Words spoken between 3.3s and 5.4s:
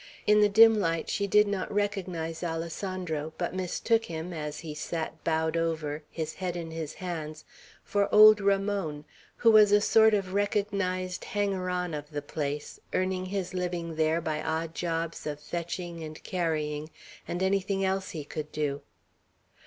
but mistook him, as he sat